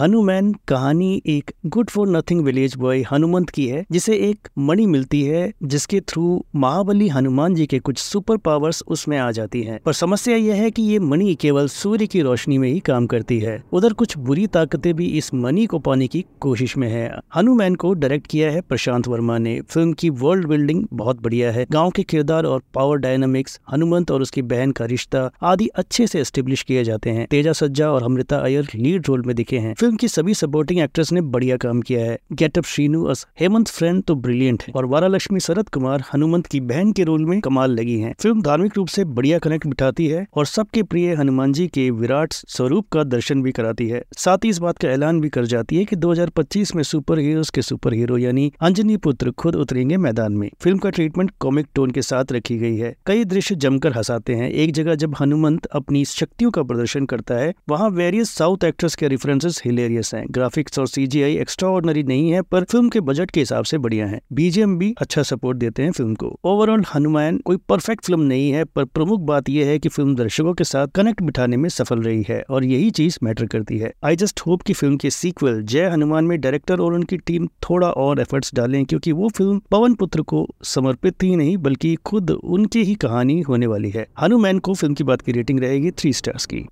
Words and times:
हनुमान 0.00 0.52
कहानी 0.52 1.22
एक 1.26 1.50
good 1.66 1.90
for 1.90 2.08
nothing 2.08 2.40
village 2.40 2.76
boy 2.76 3.02
Hanumanth 3.12 3.50
की 3.50 3.66
है, 3.66 3.84
जिसे 3.90 4.14
एक 4.16 4.48
मणि 4.58 4.86
मिलती 4.86 5.22
है, 5.22 5.52
जिसके 5.62 6.00
थ्रू 6.00 6.44
महाबली 6.56 7.08
हनुमान 7.08 7.54
जी 7.54 7.66
के 7.66 7.78
कुछ 7.78 7.98
सुपर 7.98 8.36
पावर्स 8.36 8.82
उसमें 8.88 9.18
आ 9.18 9.30
जाती 9.30 9.62
हैं। 9.62 9.80
पर 9.86 9.92
समस्या 9.92 10.36
यह 10.36 10.54
है 10.54 10.70
कि 10.70 10.82
ये 10.82 10.98
मणि 10.98 11.34
केवल 11.34 11.68
सूर्य 11.68 12.06
की 12.06 12.20
रोशनी 12.20 12.58
में 12.58 12.68
ही 12.68 12.80
काम 12.80 13.06
करती 13.06 13.38
है। 13.38 13.64
उधर 13.72 13.92
कुछ 13.92 14.18
बुरी 14.18 14.46
ताकतें 14.46 14.94
भी 14.94 15.06
इस 15.06 15.34
मणि 15.34 15.66
को 15.66 15.78
पाने 15.78 16.06
की 16.06 16.24
कोशिश 16.40 16.76
में 16.76 16.88
है। 16.88 17.18
हनुमान 17.36 17.74
को 17.74 17.94
डायरेक्ट 17.94 18.26
किया 18.26 18.50
है 18.50 18.60
प्रशांत 18.60 19.08
वर्मा 19.08 19.38
ने। 19.38 19.60
फ़िल्म 19.60 19.92
की 19.92 20.10
वर्ल्ड 20.10 20.46
बिल्डिंग 20.46 20.86
बहुत 20.92 21.22
बढ़िया 21.22 21.52
है। 21.52 21.66
गाँव 21.70 21.90
के 21.90 22.02
किरदार 22.02 22.44
और 22.44 22.62
पावर 22.74 22.96
डायनामिक्स 22.96 23.60
हनुमंत 23.72 24.10
और 24.10 24.22
उसकी 24.22 24.42
बहन 24.42 24.70
का 24.70 24.84
रिश्ता 24.84 25.30
आदि 25.42 25.66
अच्छे 25.66 26.06
से 26.06 26.20
एस्टेब्लिश 26.20 26.62
किए 26.62 26.84
जाते 26.84 27.10
हैं। 27.10 27.26
तेजा 27.30 27.52
सज्जा 27.52 27.90
और 27.90 28.02
अमृता 28.02 28.38
अयर 28.38 28.68
लीड 28.74 29.02
रोल 29.08 29.22
में 29.22 29.36
दिखे 29.36 29.58
हैं। 29.58 29.74
फ़िल्म 29.74 29.89
की 29.96 30.08
सभी 30.08 30.34
सपोर्टिंग 30.34 30.80
एक्ट्रेस 30.80 31.12
ने 31.12 31.20
बढ़िया 31.22 31.56
काम 31.56 31.80
किया 31.80 32.00
है। 32.00 32.18
Getup 32.32 32.64
Srinu 32.64 33.04
as 33.04 33.26
Hemanth 33.40 33.68
friend 33.68 34.02
तो 34.02 34.14
ब्रिलियंट 34.16 34.62
है। 34.62 34.72
और 34.76 34.86
वारालक्ष्मी, 34.86 35.40
शरद 35.40 35.68
कुमार, 35.68 36.04
हनुमंत 36.12 36.46
की 36.46 36.60
बहन 36.62 36.92
के 36.92 37.04
रोल 37.04 37.24
में 37.26 37.40
कमाल 37.40 37.70
लगी 37.70 37.98
है। 38.00 38.12
फ़िल्म 38.20 38.42
धार्मिक 38.42 38.76
रूप 38.76 38.88
से 38.88 39.04
बढ़िया 39.06 39.38
कनेक्ट 39.38 39.66
बिठाती 39.66 40.06
है 40.06 40.26
और 40.34 40.46
सबके 40.46 40.82
प्रिय 40.82 41.14
हनुमान 41.14 41.52
जी 41.52 41.66
के 41.68 41.88
विराट 41.92 42.32
स्वरूप 42.32 42.88
का 42.92 43.04
दर्शन 43.04 43.42
भी 43.42 43.52
कराती 43.52 43.88
है। 43.88 44.02
साथ 44.18 44.44
ही 44.44 44.48
इस 44.48 44.58
बात 44.58 44.78
का 44.78 44.88
ऐलान 44.88 45.20
भी 45.20 45.28
कर 45.28 45.46
जाती 45.46 45.76
है 45.76 45.84
की 45.84 45.96
दो 45.96 46.10
हज़ार 46.12 46.30
पच्चीस 46.30 46.74
में 46.76 46.82
सुपर 46.82 47.18
हीरोज 47.18 47.50
के 47.50 47.62
सुपर 47.62 47.94
हीरो 47.94 48.18
यानी 48.18 48.50
अंजनी 48.60 48.96
पुत्र 48.98 49.30
खुद 49.32 49.56
उतरेंगे 49.56 49.96
मैदान 49.98 50.32
में। 50.32 50.48
फ़िल्म 50.60 50.78
का 50.78 50.90
ट्रीटमेंट 50.90 51.30
कॉमिक 51.40 51.66
टोन 51.74 51.90
के 51.90 52.02
साथ 52.02 52.32
रखी 52.32 52.56
गई 52.58 52.76
है। 52.76 52.94
कई 53.06 53.24
दृश्य 53.26 53.54
जमकर 53.56 53.92
हंसाते 53.92 54.34
हैं। 54.34 54.50
एक 54.50 54.72
जगह 54.72 54.94
जब 54.94 55.14
हनुमंत 55.20 55.66
अपनी 55.66 56.04
शक्तियों 56.06 56.50
का 56.50 56.62
प्रदर्शन 56.62 57.06
करता 57.06 57.34
है, 57.34 57.52
वहाँ 57.68 57.88
वेरियस 57.90 58.30
साउथ 58.30 58.64
एक्टर्स 58.64 58.94
के 58.94 59.08
रेफरेंसेस 59.08 59.60
हिलेरियस 59.80 60.14
हैं। 60.14 60.24
ग्राफिक्स 60.30 60.78
और 60.78 60.88
सीजीआई 60.88 61.36
एक्स्ट्रा 61.36 61.68
नहीं 61.80 62.30
है, 62.30 62.42
पर 62.42 62.64
फ़िल्म 62.64 62.88
के 62.88 63.00
बजट 63.00 63.30
के 63.30 63.40
हिसाब 63.40 63.64
से 63.64 63.78
बढ़िया 63.78 64.06
है। 64.06 64.20
बीजेएम 64.32 64.76
भी 64.78 64.94
अच्छा 65.00 65.22
सपोर्ट 65.22 65.58
देते 65.58 65.82
हैं 65.82 65.90
फ़िल्म 65.90 66.14
को। 66.14 66.28
ओवरऑल 66.44 66.84
हनुमान 66.94 67.38
कोई 67.38 67.56
परफेक्ट 67.68 68.04
फ़िल्म 68.04 68.20
नहीं 68.20 68.50
है, 68.50 68.64
पर 68.64 68.84
प्रमुख 68.84 69.20
बात 69.20 69.48
यह 69.48 69.66
है 69.66 69.78
कि 69.78 69.88
फ़िल्म 69.88 70.14
दर्शकों 70.14 70.54
के 70.54 70.64
साथ 70.64 70.88
कनेक्ट 70.88 71.22
बिठाने 71.22 71.56
में 71.56 71.68
सफल 71.68 72.00
रही 72.00 72.24
है 72.28 72.42
और 72.50 72.64
यही 72.64 72.90
चीज़ 72.90 73.18
मैटर 73.22 73.46
करती 73.46 73.78
है। 73.78 73.92
आई 74.04 74.16
जस्ट 74.16 74.40
होप 74.40 74.62
की 74.62 74.72
फ़िल्म 74.72 74.96
के 74.96 75.10
सीक्वल 75.10 75.62
जय 75.62 75.88
हनुमान 75.88 76.24
में 76.24 76.40
डायरेक्टर 76.40 76.80
और 76.80 76.94
उनकी 76.94 77.16
टीम 77.16 77.46
थोड़ा 77.46 77.90
और 77.90 78.20
एफर्ट्स 78.20 78.54
डालें, 78.54 78.84
क्योंकि 78.84 79.12
वो 79.12 79.28
फ़िल्म 79.28 79.60
पवन 79.70 79.94
पुत्र 79.94 80.22
को 80.22 80.46
समर्पित 80.64 81.22
ही 81.22 81.34
नहीं, 81.36 81.56
बल्कि 81.56 81.94
खुद 81.94 82.30
उनकी 82.30 82.82
ही 82.82 82.94
कहानी 82.94 83.40
होने 83.40 83.66
वाली 83.66 83.90
है। 83.90 84.06
हनुमान 84.22 84.58
को 84.58 84.74
फ़िल्म 84.74 84.94
की 84.94 85.04
बात 85.04 85.22
की 85.22 85.32
रेटिंग 85.32 85.60
रहेगी 85.60 85.90
थ्री 85.90 86.12
स्टार्स 86.12 86.46
की। 86.46 86.64